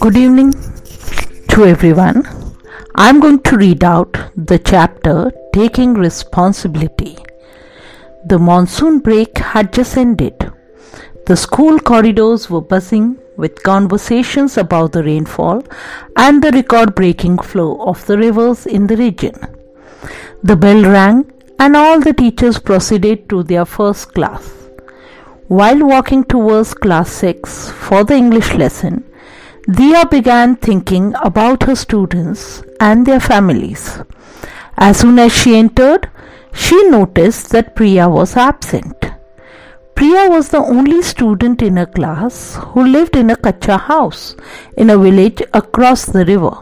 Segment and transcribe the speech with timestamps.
[0.00, 0.52] Good evening
[1.48, 2.24] to everyone.
[2.96, 7.16] I'm going to read out the chapter Taking Responsibility.
[8.26, 10.52] The monsoon break had just ended.
[11.26, 15.64] The school corridors were buzzing with conversations about the rainfall
[16.16, 19.34] and the record breaking flow of the rivers in the region.
[20.42, 24.52] The bell rang and all the teachers proceeded to their first class.
[25.48, 29.04] While walking towards class 6 for the English lesson,
[29.68, 33.98] Dia began thinking about her students and their families.
[34.76, 36.08] As soon as she entered,
[36.54, 38.94] she noticed that Priya was absent.
[39.96, 44.36] Priya was the only student in her class who lived in a kacha house
[44.76, 46.54] in a village across the river.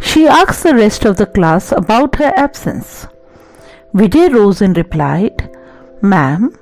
[0.00, 3.06] She asked the rest of the class about her absence.
[3.92, 5.54] Vijay rose and replied,
[6.00, 6.56] Ma'am,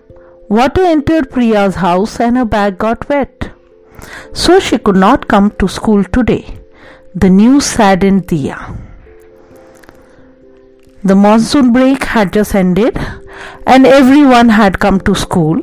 [0.48, 3.52] water entered Priya's house and her bag got wet
[4.32, 6.58] so she could not come to school today.
[7.14, 8.58] The news saddened Dia.
[11.04, 12.96] The monsoon break had just ended,
[13.66, 15.60] and everyone had come to school,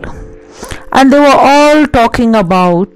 [0.91, 2.89] and they were all talking about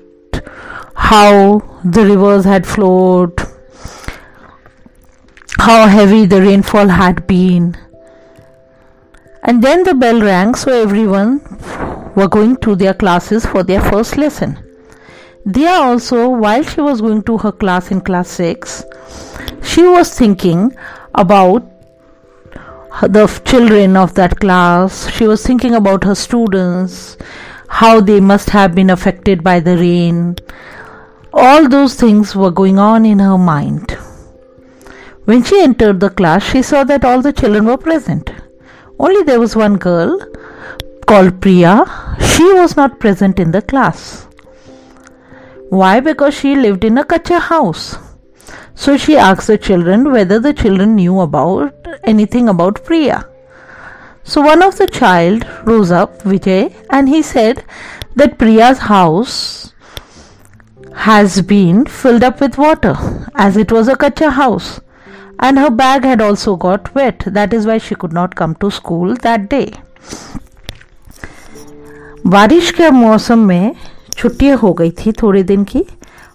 [0.93, 3.33] how the rivers had flowed,
[5.57, 7.77] how heavy the rainfall had been.
[9.43, 11.41] And then the bell rang, so everyone
[12.15, 14.57] were going to their classes for their first lesson.
[15.49, 18.85] Dia also, while she was going to her class in class 6,
[19.61, 20.73] she was thinking
[21.15, 21.69] about
[23.01, 25.09] the children of that class.
[25.11, 27.17] She was thinking about her students,
[27.67, 30.37] how they must have been affected by the rain.
[31.33, 33.97] All those things were going on in her mind.
[35.25, 38.31] When she entered the class, she saw that all the children were present.
[38.99, 40.19] Only there was one girl
[41.05, 41.85] called Priya.
[42.19, 44.27] She was not present in the class.
[45.72, 46.00] Why?
[46.00, 47.96] Because she lived in a kacha house.
[48.74, 51.74] So she asked the children whether the children knew about
[52.04, 53.28] anything about Priya.
[54.24, 57.64] So one of the child rose up, Vijay, and he said
[58.16, 59.72] that Priya's house
[60.94, 62.96] has been filled up with water
[63.34, 64.80] as it was a kacha house
[65.40, 67.22] and her bag had also got wet.
[67.26, 69.72] That is why she could not come to school that day.
[72.26, 73.74] बारिश के मौसम में
[74.23, 75.83] छुट्टियाँ हो गई थी थोड़े दिन की,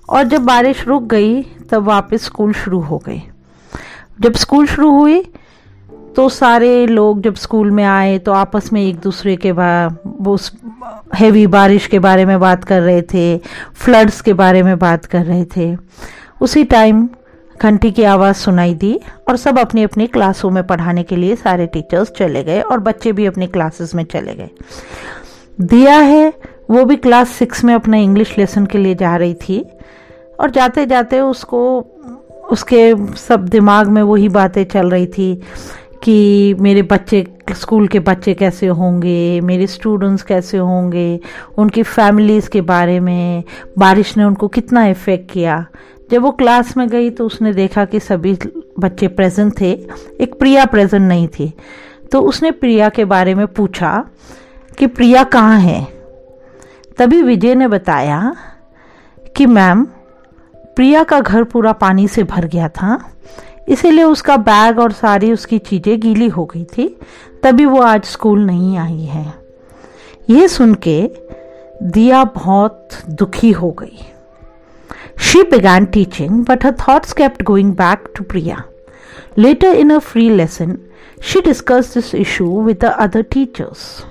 [0.09, 3.21] और जब बारिश रुक गई, तब वापस स्कूल शुरू हो गए।
[4.21, 5.22] जब स्कूल शुरू हुई
[6.16, 10.37] तो सारे लोग जब स्कूल में आए तो आपस में एक दूसरे के वो
[11.15, 13.38] हैवी बारिश के बारे में बात कर रहे थे
[13.75, 15.76] फ्लड्स के बारे में बात कर रहे थे।
[16.41, 17.09] उसी टाइम
[17.56, 21.66] घंटी की आवाज़ सुनाई दी, और सब अपनी अपनी क्लासों में पढ़ाने के लिए सारे
[21.66, 24.50] टीचर्स चले गए, और बच्चे भी अपनी क्लासेस में चले गए।
[25.60, 26.32] दिया है
[26.71, 29.65] वो भी क्लास सिक्स में अपना इंग्लिश लेसन के लिए जा रही थी।
[30.41, 31.87] और जाते जाते उसको,
[32.51, 35.43] उसके सब दिमाग में वही बातें चल रही थी
[36.03, 41.21] कि मेरे बच्चे, स्कूल के बच्चे कैसे होंगे, मेरे स्टूडेंट्स कैसे होंगे,
[41.59, 43.45] उनकी फैमिलीज़ के बारे में,
[43.79, 45.67] बारिश ने उनको कितना इफ़ेक्ट किया।
[46.11, 48.39] जब वो क्लास में गई तो उसने देखा कि सभी
[48.79, 49.71] बच्चे प्रेजेंट थे,
[50.21, 51.53] एक प्रिया प्रेजेंट नहीं थी।
[52.12, 54.05] तो उसने प्रिया के बारे में पूछा
[54.79, 55.98] कि प्रिया कहाँ है?
[56.99, 58.37] तभी विजय ने बताया
[59.37, 59.85] कि मैम,
[60.77, 62.99] प्रिया का घर पूरा पानी से भर गया था,
[63.69, 66.89] इसीलिए उसका बैग और सारी उसकी चीज़ें गीली हो गई थी,
[67.43, 69.35] तभी वो आज स्कूल नहीं आई है।
[70.31, 71.11] ये सुन के
[71.83, 73.99] दिया बहुत दुखी हो गई।
[75.19, 78.63] She began teaching but her thoughts kept going back to Priya
[79.39, 80.79] letter in a free lesson
[81.23, 84.05] she discuss this issue with the other teachers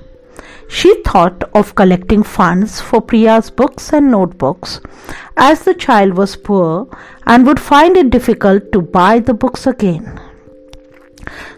[0.68, 4.82] She thought of collecting funds for Priya's books and notebooks
[5.38, 6.88] as the child was poor
[7.26, 10.20] and would find it difficult to buy the books again.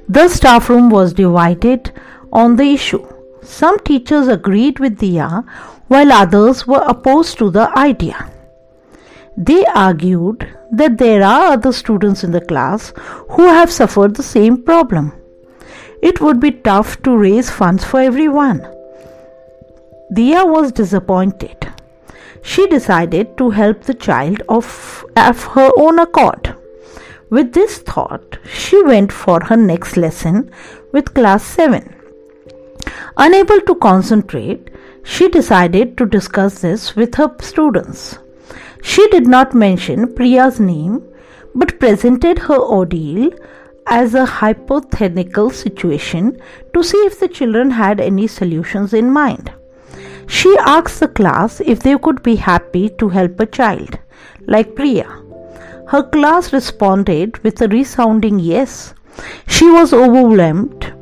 [0.08, 1.92] The staff room was divided
[2.32, 3.06] on the issue.
[3.42, 5.44] Some teachers agreed with Dia
[5.88, 8.32] while others were opposed to the idea.
[9.36, 12.94] They argued that there are other students in the class
[13.32, 15.14] who have suffered the same problem.
[16.02, 18.79] It would be tough to raise funds for everyone.
[20.12, 21.72] Dia was disappointed.
[22.42, 26.56] She decided to help the child of, of her own accord.
[27.30, 30.50] With this thought, she went for her next lesson
[30.92, 31.96] with class 7.
[33.18, 34.72] Unable to concentrate,
[35.04, 38.18] she decided to discuss this with her students.
[38.82, 41.04] She did not mention Priya's name
[41.54, 43.30] but presented her ordeal
[43.86, 46.42] as a hypothetical situation
[46.74, 49.54] to see if the children had any solutions in mind.
[50.30, 53.98] She asked the class if they could be happy to help a child
[54.46, 55.08] like Priya.
[55.88, 58.94] Her class responded with a resounding yes.
[59.48, 60.94] She was overwhelmed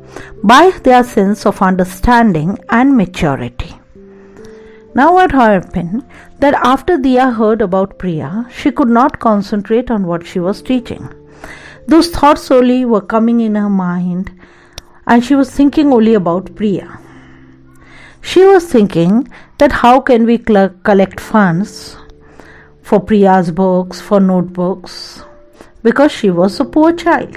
[0.42, 3.74] by their sense of understanding and maturity.
[4.94, 6.04] Now, what happened
[6.38, 11.06] that after Dia heard about Priya, she could not concentrate on what she was teaching.
[11.86, 14.32] Those thoughts only were coming in her mind,
[15.06, 16.98] and she was thinking only about Priya.
[18.20, 19.28] She was thinking
[19.58, 21.96] that how can we collect funds
[22.82, 25.22] for Priya's books, for notebooks,
[25.82, 27.36] because she was a poor child.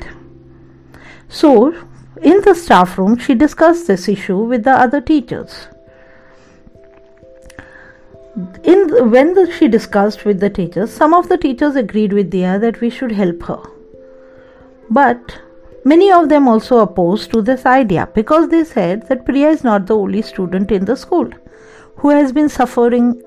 [1.30, 1.74] So,
[2.22, 5.68] in the staff room, she discussed this issue with the other teachers.
[8.64, 12.30] In the, when the, she discussed with the teachers, some of the teachers agreed with
[12.30, 13.62] Dia that we should help her.
[14.90, 15.40] But
[15.85, 19.87] many of them also opposed to this idea because they said that Priya is not
[19.87, 21.31] the only student in the school
[21.97, 23.23] who has been suffering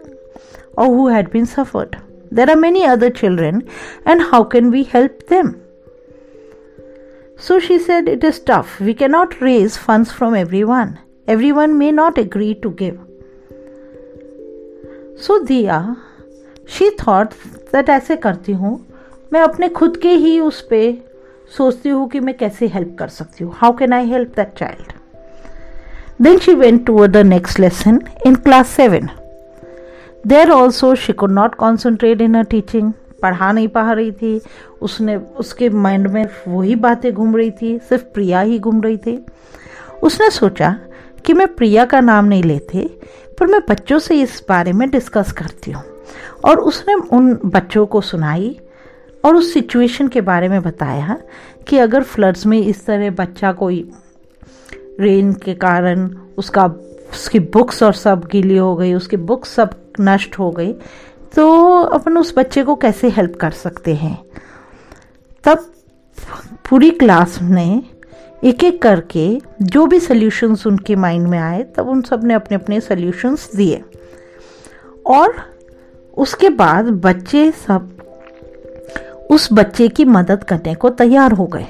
[0.73, 1.97] or who had been suffered.
[2.31, 3.67] There are many other children,
[4.06, 5.61] and how can we help them?
[7.38, 8.79] So she said, It is tough.
[8.79, 11.00] We cannot raise funds from everyone.
[11.27, 13.00] Everyone may not agree to give.
[15.17, 15.97] So Dia,
[16.65, 17.33] she thought
[17.71, 18.85] that ऐसे करती हूँ
[19.33, 20.97] मैं अपने खुद के ही उस पर
[21.56, 24.92] सोचती हूँ कि मैं कैसे हेल्प कर सकती हूँ। How can I help that child
[26.22, 29.08] then she went toward the next lesson in class seven
[30.26, 32.92] there also she could not concentrate in a teaching
[33.22, 34.40] पढ़ा नहीं पा रही थी।
[34.82, 39.26] उसने, उसके माइंड में वही बातें घूम रही थी। सिर्फ़ प्रिया ही घूम रही थी।
[40.02, 40.76] उसने सोचा
[41.26, 42.98] कि मैं प्रिया का नाम नहीं लेते,
[43.40, 45.82] पर मैं बच्चों से इस बारे में डिस्कस करती हूँ।
[46.44, 48.60] और उसने उन बच्चों को सुनाई
[49.24, 51.16] और उस सिचुएशन के बारे में बताया
[51.68, 53.90] कि अगर फ्लड्स में इस तरह बच्चा कोई
[55.00, 56.66] रेन के कारण उसका,
[57.12, 60.72] उसकी बुक्स और सब गीली हो गई, उसकी बुक्स सब नष्ट हो गई
[61.34, 64.18] तो अपन उस बच्चे को कैसे हेल्प कर सकते हैं?
[65.44, 65.66] तब
[66.68, 67.82] पूरी क्लास ने
[68.44, 72.80] एक एक करके जो भी सल्यूशंस उनके माइंड में आए, तब उन सबने अपने अपने
[72.80, 73.82] सल्यूशंस दिए।
[75.06, 75.34] और
[76.16, 77.94] उसके बाद बच्चे सब
[79.30, 81.66] उस बच्चे की मदद करने को तैयार हो गए।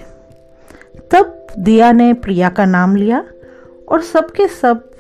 [1.11, 3.25] तब दिया ने प्रिया का नाम लिया
[3.89, 4.91] और सबके सब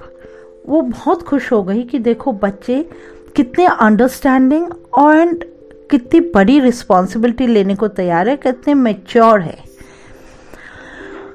[0.68, 2.82] वो बहुत खुश हो गई कि देखो बच्चे
[3.36, 4.66] कितने अंडरस्टैंडिंग
[4.98, 5.44] एंड
[5.90, 9.56] कितनी बड़ी रिस्पॉन्सिबिलिटी लेने को तैयार है, कितने मेच्योर है।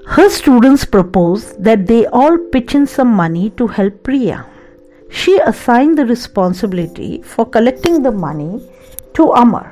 [0.10, 4.44] Her students propose that they all pitch in some money to help Priya
[5.13, 8.60] she assign the responsibility for collecting the money
[9.16, 9.68] to Amar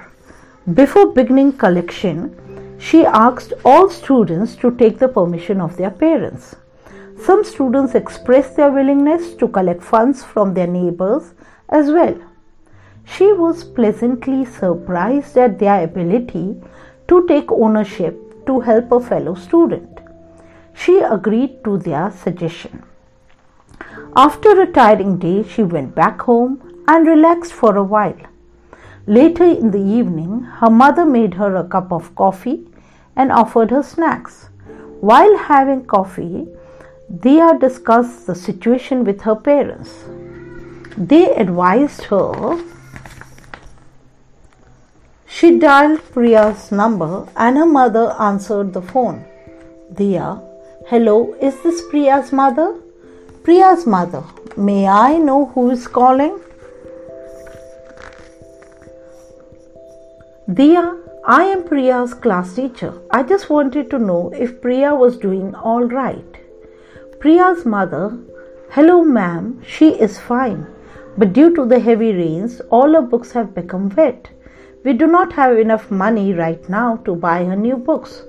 [0.74, 2.36] Before beginning collection,
[2.78, 6.58] she asked all students to take the permission of their parents.
[7.22, 11.34] Some students expressed their willingness to collect funds from their neighbors
[11.69, 12.18] as well.
[13.06, 16.62] She was pleasantly surprised at their ability
[17.08, 20.02] to take ownership to help a fellow student.
[20.74, 22.84] She agreed to their suggestion.
[24.18, 28.19] After a tiring day, she went back home and relaxed for a while.
[29.07, 32.68] Later in the evening, her mother made her a cup of coffee
[33.15, 34.50] and offered her snacks.
[35.01, 36.48] While having coffee,
[37.21, 40.04] Dia discussed the situation with her parents.
[40.98, 42.59] They advised her
[45.37, 49.23] she dialed Priya's number and her mother answered the phone.
[49.94, 50.42] Dia,
[50.87, 52.80] hello, is this Priya's mother?
[53.44, 54.23] Priya's mother,
[54.56, 56.40] may I know who is calling?
[60.54, 62.94] Dia, I am Priya's class teacher.
[63.11, 66.37] I just wanted to know if Priya was doing all right.
[67.19, 68.18] Priya's mother,
[68.69, 70.66] hello ma'am, she is fine.
[71.18, 74.30] But due to the heavy rains, all her books have become wet.
[74.85, 78.23] We do not have enough money right now to buy her new books.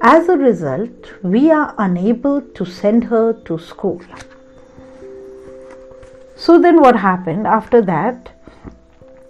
[0.00, 4.00] As a result, we are unable to send her to school.
[6.34, 8.30] So, then what happened after that?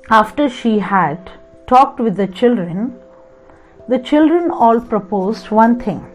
[0.09, 1.31] After she had
[1.68, 3.00] talked with the children,
[3.88, 6.06] the children all proposed one thing.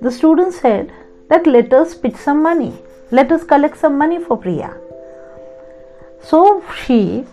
[0.00, 0.92] The students said
[1.28, 2.72] that let us pitch some money,
[3.10, 4.74] let us collect some money for Priya.
[6.22, 7.24] So she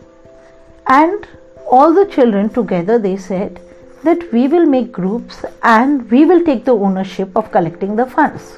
[0.87, 1.27] and
[1.69, 3.59] all the children together they said
[4.03, 8.57] that we will make groups and we will take the ownership of collecting the funds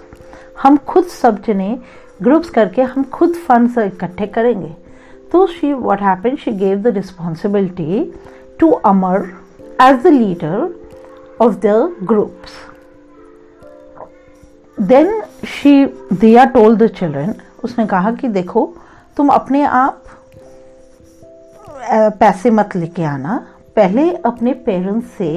[0.63, 1.69] हम खुद सब जने
[2.23, 4.73] groups करके हम खुद funds इकट्ठे करेंगे
[5.31, 8.13] तो she what happen she gave the responsibility
[8.60, 9.28] to Amar
[9.82, 10.68] as the leader
[11.40, 12.58] of the groups
[14.78, 18.72] then she Diya told the children उसने कहा कि देखो
[19.16, 20.02] तुम अपने आप
[22.18, 23.36] पैसे मत लेके आना
[23.76, 25.32] पहले अपने पेरेंट्स से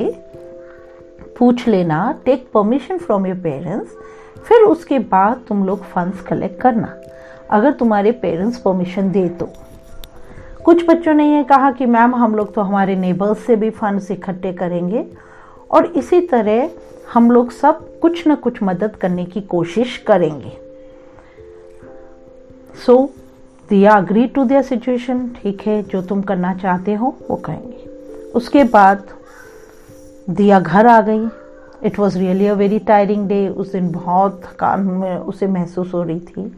[1.40, 3.98] पूछ लेना take permission from your parents
[4.48, 6.94] फिर उसके बाद तुम लोग फंड्स कलेक्ट करना
[7.52, 9.50] अगर तुम्हारे पेरेंट्स परमिशन दे तो
[10.66, 14.12] कुछ बच्चों ने ये कहा कि मैम, हम लोग तो हमारे नेबर्स से भी फंड्स
[14.12, 15.06] इकट्ठे करेंगे
[15.72, 16.70] और इसी तरह
[17.14, 20.52] हम लोग सब कुछ न कुछ मदद करने की कोशिश करेंगे।
[22.86, 22.96] सो
[23.70, 27.86] दिया अग्री टू दियर सिचुएशन ठीक है, जो तुम करना चाहते हो, वो करेंगे।
[28.36, 29.04] उसके बाद
[30.30, 31.28] दिया घर आ गई।
[31.84, 36.04] It was really a very tiring day उस दिन बहुत थकान में उसे महसूस हो
[36.04, 36.52] रही थी।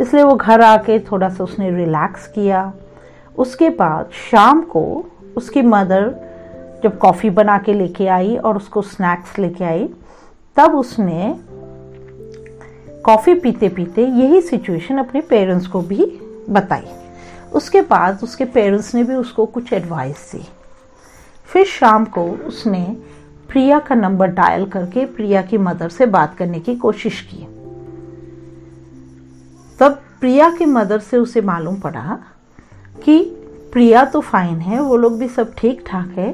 [0.00, 2.72] इसलिए वो घर आके थोड़ा सा उसने रिलैक्स किया।
[3.38, 6.14] उसके बाद शाम को उसकी मदर
[6.82, 9.88] जब कॉफ़ी बना के लेके आई और उसको स्नैक्स लेके आई,
[10.56, 11.38] तब उसने
[13.04, 16.06] कॉफ़ी पीते पीते यही सिचुएशन अपने पेरेंट्स को भी
[16.50, 16.86] बताई।
[17.52, 20.46] उसके बाद उसके पेरेंट्स ने भी उसको कुछ एडवाइस दी।
[21.44, 22.96] फिर शाम को उसने
[23.48, 27.46] प्रिया का नंबर डायल करके प्रिया की मदर से बात करने की कोशिश की।
[29.80, 32.18] तब प्रिया की मदर से उसे मालूम पड़ा
[32.96, 33.22] कि
[33.72, 36.32] प्रिया तो फाइन है, वो लोग भी सब ठीक ठाक है,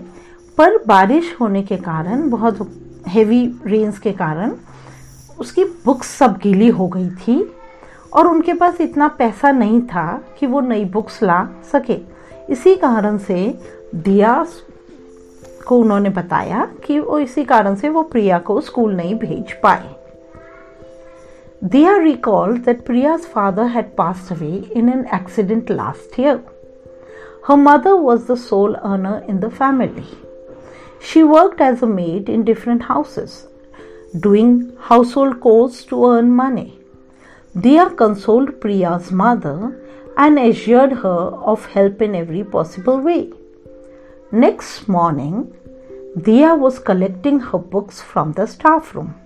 [0.59, 2.71] पर बारिश होने के कारण, बहुत
[3.09, 4.53] हेवी रेंस के कारण,
[5.39, 7.55] उसकी बुक्स सब गीली हो गई थी
[8.13, 11.99] और उनके पास इतना पैसा नहीं था कि वो नई बुक्स ला सके।
[12.53, 13.59] इसी कारण से
[13.95, 14.47] दिया
[15.67, 19.95] को उन्होंने बताया कि वो इसी कारण से वो प्रिया को स्कूल नहीं भेज पाए।
[21.67, 26.41] Dia recalled that Priya's father had passed away in an accident last year.
[27.47, 30.07] Her mother was the sole earner in the family.
[31.01, 33.49] She worked as a maid in different houses,
[34.21, 36.79] doing household chores to earn money.
[37.59, 39.77] Dia consoled Priya's mother
[40.17, 41.21] and assured her
[41.53, 43.33] of help in every possible way.
[44.31, 45.53] Next morning,
[46.23, 49.17] Dia was collecting her books from the staff room.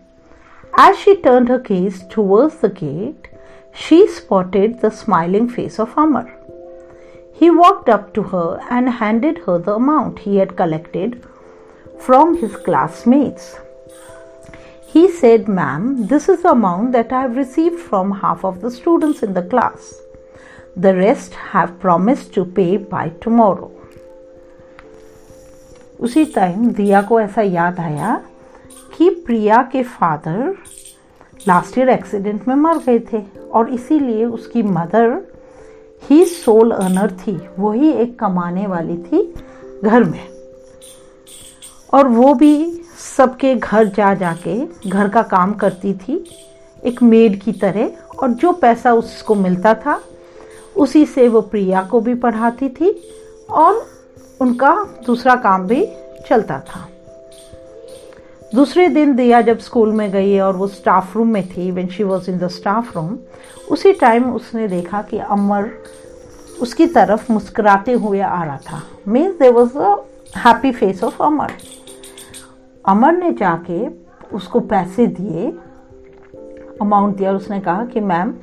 [0.77, 3.27] As she turned her gaze towards the gate,
[3.73, 6.33] she spotted the smiling face of Amar.
[7.33, 11.23] He walked up to her and handed her the amount he had collected
[11.99, 13.57] from his classmates.
[14.85, 18.71] He said, Ma'am, this is the amount that I have received from half of the
[18.71, 19.93] students in the class.
[20.75, 23.71] The rest have promised to pay by tomorrow.
[25.99, 28.09] उसी time Diya को ऐसा याद आया
[28.98, 30.54] कि प्रिया के father
[31.48, 33.22] last year accident में मर गए थे
[33.52, 35.32] और इसीलिए उसकी मदर
[36.10, 39.34] ही सोल अर्नर थी। वही एक कमाने वाली थी
[39.84, 40.28] घर में।
[41.94, 42.82] और वो भी
[43.16, 46.24] सबके घर जा जा जाके घर का काम करती थी
[46.84, 50.00] एक मेड की तरह और जो पैसा उसको मिलता था,
[50.76, 53.08] उसी से वो प्रिया को भी पढ़ाती थी
[53.50, 53.86] और
[54.40, 55.88] उनका दूसरा काम भी
[56.28, 56.88] चलता था।
[58.54, 62.04] दूसरे दिन दिया जब स्कूल में गई और वो स्टाफ रूम में थी when she
[62.04, 63.18] was in the staff room
[63.70, 65.70] उसी टाइम उसने देखा कि अमर
[66.60, 69.94] उसकी तरफ़ मुस्कुराते हुए आ रहा था। Means they was a
[70.36, 71.52] happy face of Amar.
[72.84, 73.86] Amar ने जाके
[74.36, 75.50] उसको पैसे दिए
[76.80, 78.34] अमाउंट दिया और उसने कहा कि मैम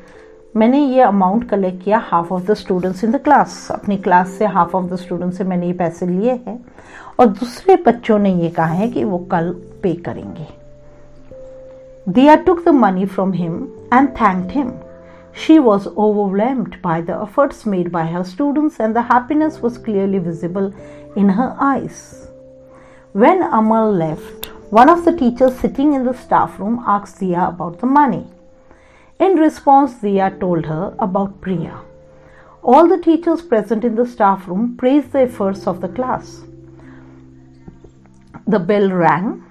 [0.58, 4.46] मैंने ये अमाउंट कलेक्ट किया half of the students in the class अपनी क्लास से
[4.56, 6.60] हाफ़ ऑफ़ द स्टूडेंट्स से मैंने ये पैसे लिए हैं
[7.20, 9.51] और दूसरे बच्चों ने ये कहा है कि वो कल
[9.84, 10.48] पे करेंगे
[12.13, 13.58] Diya took the money from him
[13.94, 14.72] and thanked him
[15.34, 20.20] She was overwhelmed by the efforts made by her students, and the happiness was clearly
[20.20, 20.74] visible
[21.15, 22.27] in her eyes.
[23.13, 27.79] When Amal left, one of the teachers sitting in the staff room asked Dia about
[27.79, 28.25] the money.
[29.19, 31.81] In response, Dia told her about Priya.
[32.63, 36.41] All the teachers present in the staff room praised the efforts of the class.
[38.47, 39.43] The bell rang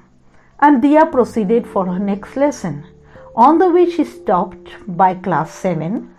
[0.61, 2.85] and Dia proceeded for her next lesson.
[3.37, 6.15] On the way, she stopped by class 7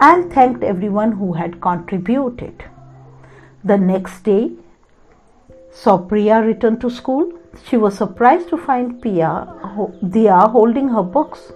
[0.00, 2.64] and thanked everyone who had contributed.
[3.64, 4.52] The next day,
[5.70, 7.32] saw Priya return to school.
[7.64, 9.48] She was surprised to find Pia,
[10.08, 11.52] Dia holding her books.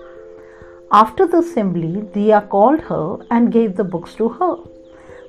[0.98, 4.56] After the assembly, Dia called her and gave the books to her.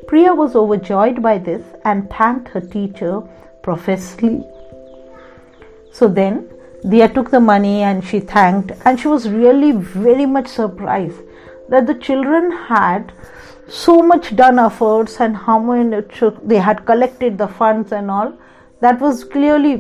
[0.08, 3.22] Priya was overjoyed by this and thanked her teacher
[3.64, 4.46] profusely.
[5.92, 6.48] So then
[6.88, 11.20] Dia took the money and she thanked, and she was really very much surprised
[11.68, 13.12] that the children had
[13.68, 18.32] so much done efforts and how much they had collected the funds and all.
[18.82, 19.76] That was clearly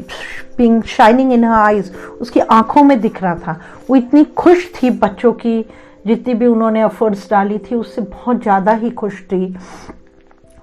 [0.58, 1.90] being shining in her eyes.
[2.22, 5.62] उसकी आँखों में दिख रहा था। वो इतनी खुश थी बच्चों की,
[6.08, 9.56] जितनी भी उन्होंने एफर्ट्स डाली थी, उससे बहुत ज़्यादा ही खुश थी।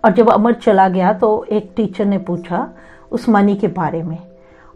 [0.05, 2.69] और जब अमर चला गया तो एक टीचर ने पूछा
[3.13, 4.19] उस मनी के बारे में।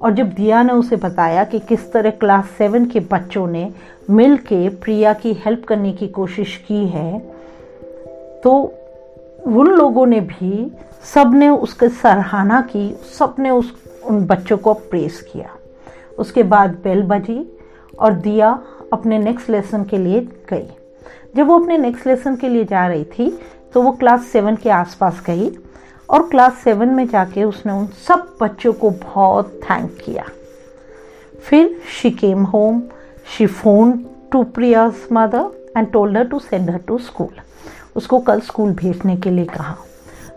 [0.00, 3.70] और जब दिया ने उसे बताया कि किस तरह क्लास सेवन के बच्चों ने
[4.10, 7.18] मिल के प्रिया की हेल्प करने की कोशिश की है
[8.44, 8.52] तो
[9.38, 10.71] उन लोगों ने भी
[11.04, 13.73] सबने उसके सराहना की सबने उस,
[14.07, 15.54] उन बच्चों को प्रेस किया।
[16.18, 17.45] उसके बाद बेल बजी
[17.99, 18.59] और दिया
[18.92, 20.68] अपने नेक्स्ट लेसन के लिए गई।
[21.37, 23.30] जब वो अपने नेक्स्ट लेसन के लिए जा रही थी
[23.75, 25.50] तो वो क्लास सेवन के आसपास गई
[26.09, 30.25] और क्लास सेवन में जाके उसने उन सब बच्चों को बहुत थैंक किया।
[31.40, 32.83] फिर she came home
[33.37, 33.92] she phone
[34.33, 37.40] to Priya's mother and told her to send her to school
[37.98, 39.76] उसको कल स्कूल भेजने के लिए कहा।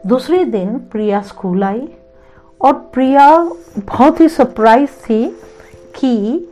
[0.08, 1.90] दूसरे दिन प्रिया स्कूल आई
[2.62, 3.38] और प्रिया
[3.80, 5.30] बहुत ही सरप्राइज़ थी
[6.00, 6.48] कि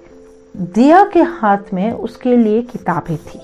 [0.58, 3.42] दिया के हाथ में उसके लिए किताबें थी।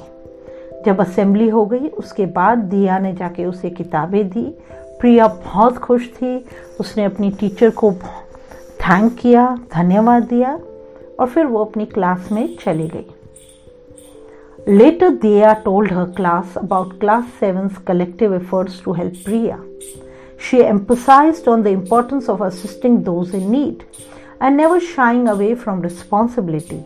[0.85, 6.09] जब असेंबली हो गई, उसके बाद दिया ने जाके उसे किताबें दी। प्रिया बहुत खुश
[6.09, 6.45] थी।
[6.79, 7.91] उसने अपनी टीचर को
[8.81, 10.59] थैंक किया, धन्यवाद दिया
[11.19, 13.14] और फिर वो अपनी क्लास में चली गई।
[14.67, 19.59] Later, Dia told her class about Class 7's collective efforts to help Priya.
[20.39, 23.85] She emphasized on the importance of assisting those in need
[24.41, 26.83] and never shying away from responsibility.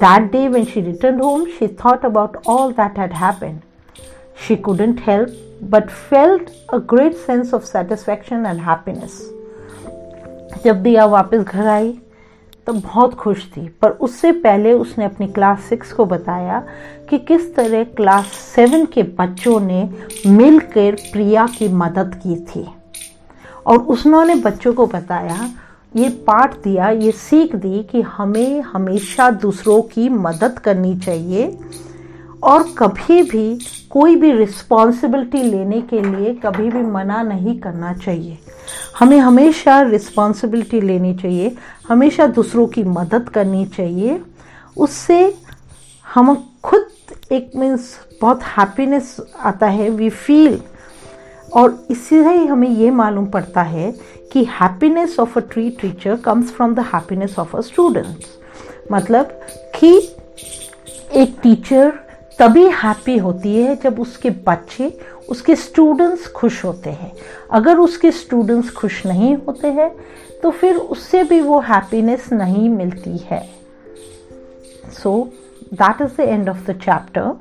[0.00, 3.62] That day, when she returned home, she thought about all that had happened.
[4.34, 9.22] She couldn't help but felt a great sense of satisfaction and happiness.
[10.64, 11.92] जब दिया वापस घर आई
[12.66, 16.62] तो बहुत खुश थी। पर उससे पहले उसने अपनी क्लास सिक्स को बताया
[17.10, 19.90] कि किस तरह क्लास सेवन के बच्चों ने
[20.26, 22.66] मिलकर प्रिया की मदद की थी।
[23.66, 25.50] और उसने बच्चों को बताया,
[25.96, 31.58] ये पाठ दिया, ये सीख दी कि हमें हमेशा दूसरों की मदद करनी चाहिए
[32.42, 38.38] और कभी भी कोई भी रिस्पॉन्सिबिलिटी लेने के लिए कभी भी मना नहीं करना चाहिए।
[38.96, 41.54] हमें हमेशा रिस्पॉन्सिबिलिटी लेनी चाहिए,
[41.88, 44.20] हमेशा दूसरों की मदद करनी चाहिए।
[44.76, 45.18] उससे
[46.04, 46.86] हम खुद
[47.32, 50.60] एक मीन्स बहुत हैप्पीनेस आता है वी फील
[51.52, 53.90] और इससे ही हमें ये मालूम पड़ता है
[54.32, 58.38] कि happiness of a tree teacher comes from the happiness of a students
[58.92, 59.40] मतलब
[59.78, 59.96] कि
[61.20, 61.92] एक टीचर
[62.38, 64.88] तभी हैप्पी होती है जब उसके बच्चे
[65.30, 67.12] उसके स्टूडेंट्स खुश होते हैं।
[67.50, 69.90] अगर उसके स्टूडेंट्स खुश नहीं होते हैं
[70.42, 73.40] तो फिर उससे भी वो हैप्पीनेस नहीं मिलती है।
[74.92, 75.12] So
[75.74, 77.32] that is the end of the chapter